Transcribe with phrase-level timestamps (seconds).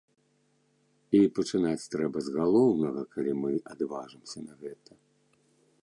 [1.17, 4.91] І пачынаць трэба з галоўнага, калі мы адважымся на гэта.